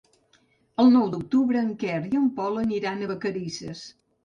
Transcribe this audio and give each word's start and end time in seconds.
El 0.83 0.89
nou 0.95 1.05
d'octubre 1.11 1.61
en 1.61 1.69
Quer 1.85 1.99
i 2.15 2.19
en 2.23 2.27
Pol 2.41 2.59
aniran 2.65 3.07
a 3.07 3.13
Vacarisses. 3.15 3.87